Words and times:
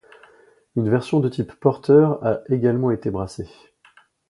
Une 0.75 0.89
version 0.89 1.19
de 1.19 1.29
type 1.29 1.53
porter 1.59 2.07
a 2.23 2.41
également 2.49 2.89
été 2.89 3.11
brassée. 3.11 3.47